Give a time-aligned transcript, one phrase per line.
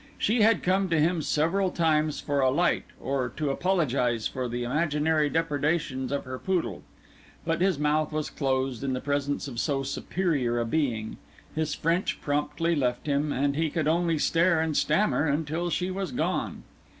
[0.17, 4.63] She had come to him several times for a light, or to apologise for the
[4.63, 6.81] imaginary depredations of her poodle;
[7.45, 11.17] but his mouth was closed in the presence of so superior a being,
[11.53, 16.11] his French promptly left him, and he could only stare and stammer until she was
[16.11, 16.63] gone.